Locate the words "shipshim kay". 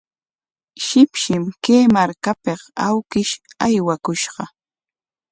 0.85-1.83